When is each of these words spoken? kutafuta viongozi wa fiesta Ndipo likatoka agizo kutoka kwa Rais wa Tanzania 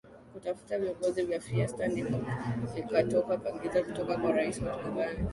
kutafuta 0.33 0.79
viongozi 0.79 1.23
wa 1.23 1.39
fiesta 1.39 1.87
Ndipo 1.87 2.21
likatoka 2.75 3.33
agizo 3.53 3.83
kutoka 3.83 4.17
kwa 4.17 4.31
Rais 4.31 4.61
wa 4.61 4.75
Tanzania 4.77 5.29